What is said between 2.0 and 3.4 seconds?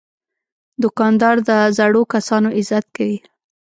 کسانو عزت کوي.